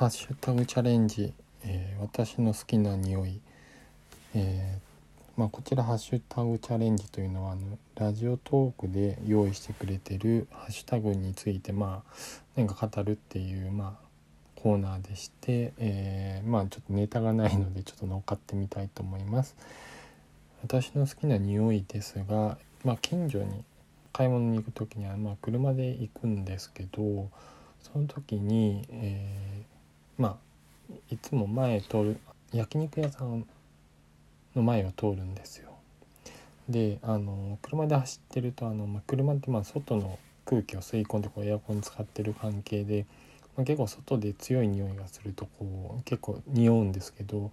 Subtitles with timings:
[0.00, 3.38] ハッシュタグチャレンジ、えー、私の好きな匂い、
[4.34, 12.12] えー、まあ、こちらハッシュタグチャレンジというのはあのラジオトークで用意してくれてるハッシュタグについてまあ
[12.56, 14.06] 何か語るっていう、まあ、
[14.56, 19.54] コーナーでして、えー、まあちょっとネタがないのでちょっと乗っかってみたいと思います。
[20.62, 22.56] 私の好きな匂いですが、
[22.86, 23.64] まあ、近所に
[24.14, 27.28] 買い物に行く時には、まあ、車で行くんですけど
[27.82, 29.69] その時に、えー、
[30.20, 30.38] ま
[30.90, 32.16] あいつも前通る
[32.52, 33.46] 焼肉屋さん
[34.54, 35.70] の前を通るんですよ。
[36.68, 43.06] であの車で走ってるとあの、まあ、車ってまあ外の空気を吸い込んでこうエアコン使ってる関係で、
[43.56, 47.50] まあ、結構外で強い匂いがするとこう結構匂うんですけど、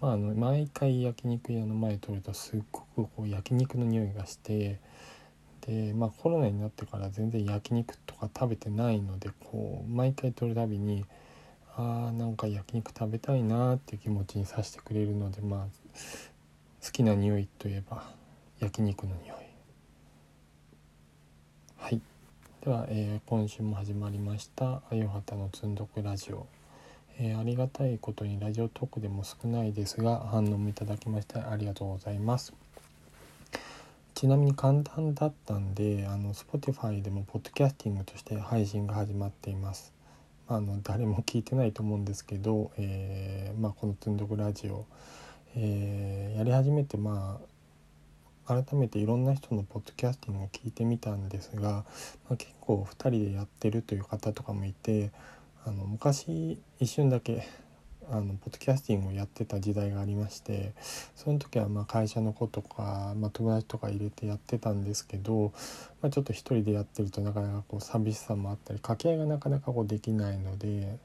[0.00, 4.80] まあ、あの毎回焼肉屋の前通るとすっごくこう焼肉の匂いがして
[5.66, 11.04] でまあコロナになってから全然焼肉とか食べてないのでこう毎回通るたびに
[11.76, 15.66] あーなんか焼肉食べたいなっていう気持ちにさせてくれるのでまあ
[16.84, 18.10] 好きな匂いといえば
[18.58, 19.36] 焼肉の匂い。
[21.76, 22.00] はい。
[22.64, 26.46] では、えー、今週も始まりました「あよはたのつんどくラジオ」
[27.18, 32.52] えー、ありがたいことにラジオトークでも少ないですが反応もいただきましてありがとうございます。
[34.14, 39.94] ちなみに簡単だったんであの Spotify でもポッドキャスティングとして配信が始まっています。
[40.52, 44.84] あの誰も聞いてないと思うんですけど、えー、まあ、この「つんどくラジオ」
[45.54, 47.40] えー、やり始めてま
[48.46, 51.84] あ改めていろんな人のポッドキャスティングを聞いてみたんですが、ま
[52.30, 55.12] あ、結構2人でやってるという方とかもいて
[55.64, 57.46] あの昔一瞬だけ
[58.12, 60.72] あのポッドキャスティングをやってた時代がありまして
[61.14, 65.52] その時はま会社の子とか、まあ、友達とか入れてやってたんですけど、
[66.02, 70.98] まあ、ちょっと一人でやってるとなかなかこう寂しさもあったり掛け合いがなかなかこうできないので、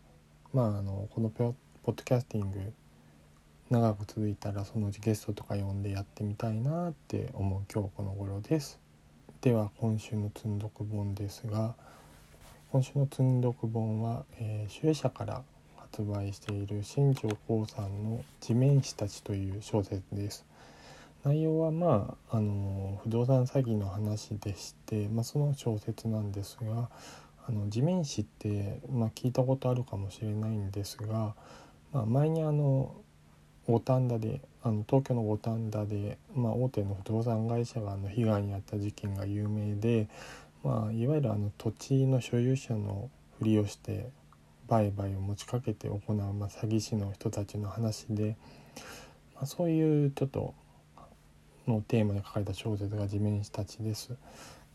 [0.51, 1.53] まあ、あのこのポッ
[1.85, 2.73] ドキャスティング
[3.69, 8.79] 長く続いたらそのうちゲストとか呼んでやってみたいなって思う今日この頃です。
[9.41, 11.75] では今週の積んどく本ですが
[12.71, 15.43] 今週の積んどく本は、えー、主演者から
[15.95, 20.45] 発売している新庄光さんの「地面師たち」という小説です。
[21.23, 26.89] 内容はまああの不動産詐欺の話でして、まあ、その小説なんですが
[27.47, 31.33] あの地面師って、まあ、聞いたことあるかもしれないんですが、
[31.93, 32.93] まあ、前にあの
[33.65, 40.09] 五反田であの東京の五反田で、まあ、大手の不動産会社があの被害に遭った事件が有名で、
[40.61, 44.09] まあ、いわゆるあの土地の所有者のふりをして
[44.67, 48.35] 売買を持ちかけて行う、まあ、詐欺師の人たちの話で、
[49.35, 50.53] まあ、そういうちょっと
[51.67, 54.15] のテーマで書かれた小説が「地面師たち」です。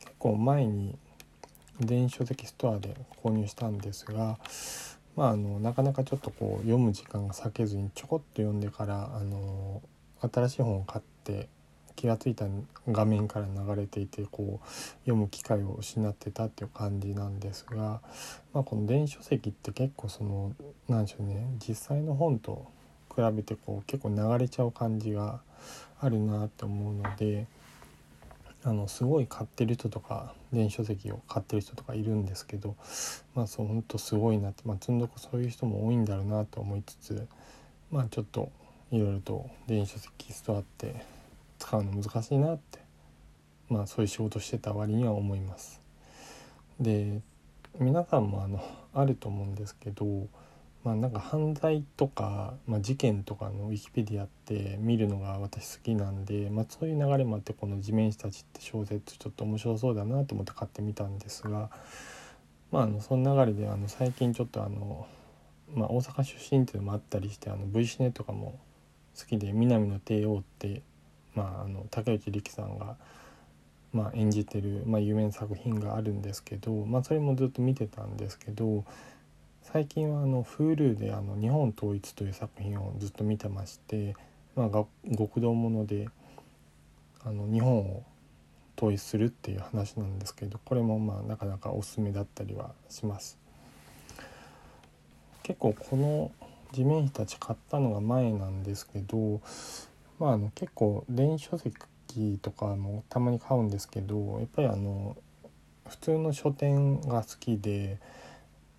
[0.01, 0.99] 結構前に
[1.81, 4.39] 電子書籍ストアで購入したんですが、
[5.17, 9.83] まあ、あのなかなかちょっとこう読む時間が割けずにちょこっと読んでからあの
[10.21, 11.49] 新しい本を買って
[12.01, 12.47] 気が付いた
[12.89, 14.69] 画面から流れていてこう
[15.01, 18.01] 読む機会を失ってたっていう感じなんですが、
[18.55, 20.55] まあ、この電子書籍って結構その
[20.89, 22.67] 何でしょうね実際の本と
[23.15, 25.41] 比べてこう結構流れちゃう感じが
[26.01, 27.47] あるなって思うので
[28.65, 32.77] あのすごい買ってる人とか電子書籍を買ってる人とかいるんですけど
[33.35, 37.27] まあそうほんとすごいなってまあ積んどくそういう人も多いんだろうなと思いつつ
[37.91, 38.51] まあちょっと
[38.91, 41.20] いろいろと電子書籍ストアって
[41.61, 42.81] 使うの難しいなって
[43.69, 45.81] まあそういう仕事してた割には思います。
[46.81, 47.21] で
[47.79, 48.61] 皆さんもあの
[48.95, 50.27] あると思うんですけど
[50.83, 61.71] まあなんか犯罪とか、まあ、事件とかのウィキペディアって見るのが私好きなんで、まあ、そういう流れもあってこの「地面師たち」って小説ちょっと面白そうだなと思って買ってみたんですが
[62.73, 65.07] まああのその流れであの最近ちょっとあの、
[65.75, 68.59] まあ、大阪出身っていうのもあったりしてあの V シネとかも
[69.19, 70.83] 好きで「南の帝王」って
[71.35, 72.97] まあ、あの竹内力さんが、
[73.93, 78.85] まあ、演じてる、まあ、有名な作品があるんですけど、まあ、それもずっと見てたんですけど
[79.63, 84.17] 最近はあの Hulu であの「日本統一」という作品をずっと見てまして、
[84.57, 84.85] まあ、
[85.17, 86.09] 極道もので
[87.25, 88.03] あの日本を
[88.77, 93.39] 統一するっていう話なんですけどこれもまあなかなかおすすめだったりはします。
[95.43, 96.31] 結構この
[96.73, 99.41] 地面師たち買ったのが前なんですけど
[100.21, 101.75] まああの結構電子書籍
[102.43, 105.17] とかもたまに買うんですけどやっぱりあの
[105.89, 107.99] 普通の書店が好きで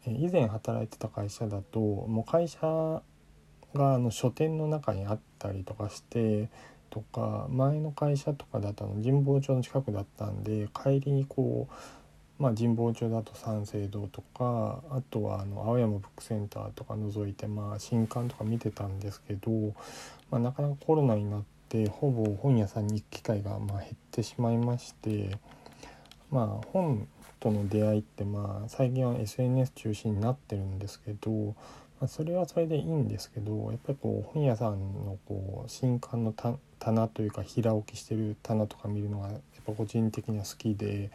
[0.06, 3.02] 以前働いてた会社だともう会社が
[3.96, 6.50] あの書店の中にあったりとかして
[6.92, 11.74] とか前の会社とかだとあの神保町の近くだったんで帰りにこう
[12.42, 19.52] まあ、神保町だと三省堂とかあとはあの青山ブックセンターとか除いて、まあ、新刊とか見てたんですけど、
[20.32, 25.38] まあ、なかなかコロナになってほぼ本屋さんに行く機会がまあ減ってしまいまして、
[26.32, 27.08] まあ、本
[27.40, 36.34] との出会いってまあ最近は SNS 中心になってるんですけど、まあ、それはそれでいいんですけどやっぱりこう本屋さんのこう新刊の
[36.80, 41.12] 棚というか平置きしてる棚とか見るのがやっぱ個人的には好きで。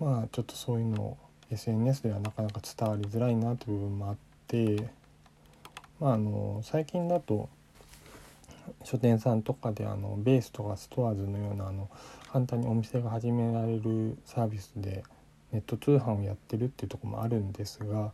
[0.00, 1.18] まあちょっとそういうのを
[1.50, 4.16] SNS ではなかなか伝わりづらいなという部分もあっ
[4.46, 4.90] て
[6.00, 7.48] まああの最近だと
[8.84, 11.88] 書店さんとかであのベースとかストアーズのようなあの
[12.32, 15.04] 簡単にお店が始められるサービスで
[15.52, 18.12] ネット通販をやってるっていうとこもあるんですが、ま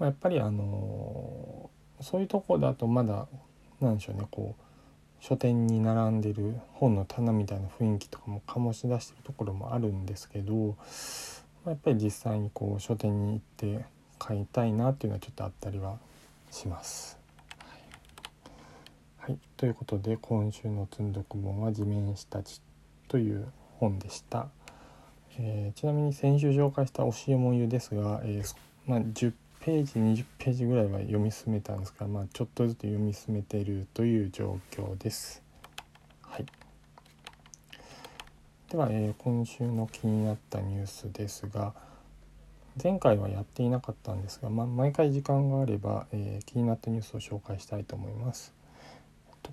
[0.00, 1.70] あ、やっぱりあの
[2.00, 3.26] そういうとこだとまだ
[3.80, 4.64] 何でしょうねこう
[5.26, 10.76] 書店に並んでる本の棚みたいな雰囲気とかも醸し出してるところもあるんですけど、
[11.64, 13.40] ま、やっぱり実際にこう書店に行っ
[13.78, 13.86] て
[14.18, 15.96] 買いたいなっていうのはちょっとあったりは
[16.50, 17.18] します。
[19.16, 22.60] はい、ということで今週の積んどく本は「地面師たち」
[23.08, 23.46] という
[23.78, 24.48] 本でした。
[25.38, 29.32] えー、ちなみに先週紹介した「推しえもゆ」ですが、えーまあ、10
[29.64, 35.42] ページ20ページぐらいは読み進めたんですが、まあ、ちょっとずつ読み進めているという状況です。
[36.20, 36.46] はい、
[38.68, 41.72] では、えー、今週の気になったニュースですが
[42.82, 48.52] 前回はやっていなかったんですが、まあ、毎回時間があれば、えー、気になったニュースを紹介したいと思います。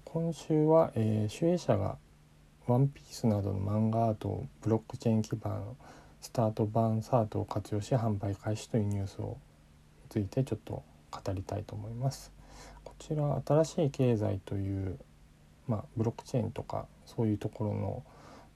[0.04, 1.98] 今週は、えー、主演者が
[2.68, 5.78] 「ワンピースなどの漫画アートをブロックチェーン基盤
[6.19, 9.38] スタート版サートを活用し販売開始というニュースを
[10.12, 12.34] ついてちょっと語りたいと思います。
[12.84, 15.00] こちら新しい経済という、
[15.68, 18.04] まあ、ブロックチェーンとかそういうところの、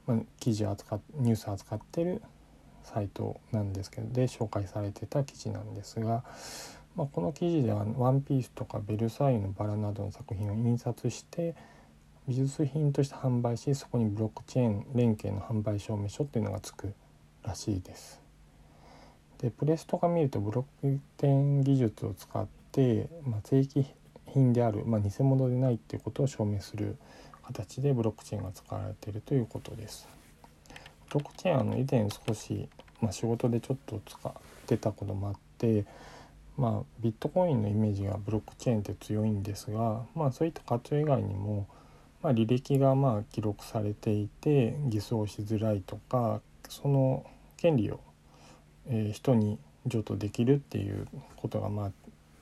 [0.05, 2.21] まあ、記事を扱ニュースを扱ってる
[2.83, 6.23] サイトなんですけどで紹介されてた記事なんですが、
[6.95, 11.55] まあ、この記事では「ワンピースとか「ベルサイユのバラ」などの作品を印刷して
[12.27, 16.93] 美術品として販売しそこにブロックチェーン連携の販売証明書っていうのがつく
[17.43, 18.24] らしいです。
[19.39, 23.85] でプレスとか見るとブロックチェーン技術を使って、まあ、正規
[24.27, 26.97] 品である、まあ、偽物でないっていうことを証明する
[27.43, 30.07] 形でブロックチェーンが使われているということです。
[31.09, 32.67] ブロックチェーンあの以前少し、
[33.01, 34.33] まあ、仕事でちょっと使っ
[34.65, 35.85] てたこともあって、
[36.57, 41.67] まあ、ビットコインのイメージがブロックチェーンって強いんですが、まあ、そういった活用以外にも、
[42.23, 47.25] まあ、履歴がまあ記録されていて偽装しづらいとかその
[47.57, 47.99] 権利を
[48.87, 51.91] えー、人に譲渡できるっていうことがまあ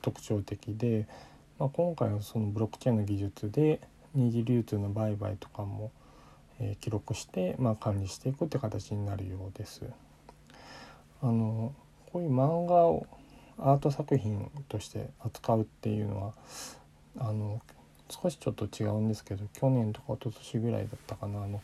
[0.02, 1.06] 特徴的で、
[1.58, 3.80] まあ、今回はそのブロックチェーンの技術で
[4.14, 5.90] 二次流通の売買とかも、
[6.60, 9.82] えー、記録して、まあ、管理していくって形になるようです。
[11.22, 11.72] あの
[12.12, 13.06] こういう漫画を
[13.58, 16.32] アート作品として扱うっていうのは
[17.18, 17.60] あの
[18.10, 21.62] 少しちょっと違うんですけど去年とか一昨年ぐらいだったかなあの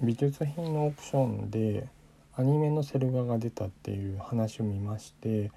[0.00, 1.88] 美術品のオークションで
[2.38, 5.50] アニメのセル画が出たっていう話を見まして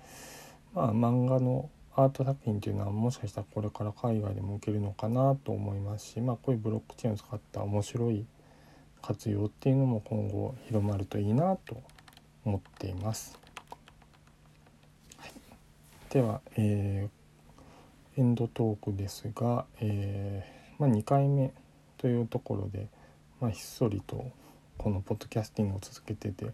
[0.74, 8.26] まあ漫画のアート作品っていうのはもしかしたらこれから海外でも受けるのかなと思いますし、まあ、こういうブロックチェーンを使った面白い
[9.04, 11.84] 活用っていうのも今後広まるといいなと
[12.46, 13.38] 思っています。
[15.18, 15.32] はい、
[16.10, 21.54] では、えー、エンドトークですが、えーまあ、2回目
[21.98, 22.88] というところで、
[23.40, 24.32] まあ、ひっそりと
[24.82, 26.48] このポッドキャスティングを続けてて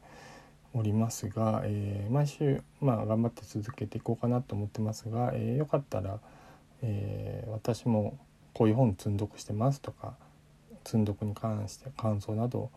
[0.74, 6.19] おりますが、えー、毎週、まあ、頑張って続けていこうかなと思ってますが、えー、よかったら、
[6.81, 8.17] えー、私も
[8.53, 10.15] こういう本積んどくしてますとか
[10.84, 12.69] 積んどくに関して感想など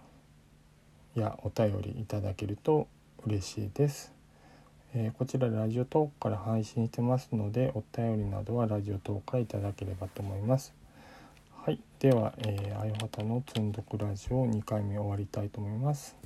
[1.17, 2.87] やお便りいただけると
[3.27, 4.13] 嬉しいです。
[4.95, 10.80] えー、こちらラジオトークから配信してますのでお便りなどはラジオトークからいただければと思います。
[11.63, 16.17] はい、では、えー、あよはたのつんどくラジオ2回目終わりたいと思います。